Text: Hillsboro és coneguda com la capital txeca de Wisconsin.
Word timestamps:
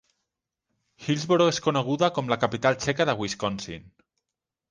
Hillsboro 1.07 1.47
és 1.51 1.59
coneguda 1.67 2.09
com 2.17 2.33
la 2.33 2.39
capital 2.45 2.79
txeca 2.85 3.09
de 3.11 3.17
Wisconsin. 3.21 3.85